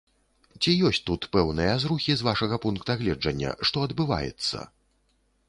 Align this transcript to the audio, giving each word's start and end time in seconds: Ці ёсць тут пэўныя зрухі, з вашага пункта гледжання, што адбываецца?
Ці 0.61 0.71
ёсць 0.87 0.99
тут 1.09 1.27
пэўныя 1.37 1.73
зрухі, 1.83 2.15
з 2.21 2.29
вашага 2.29 2.59
пункта 2.65 2.97
гледжання, 3.03 3.53
што 3.71 3.87
адбываецца? 3.91 4.67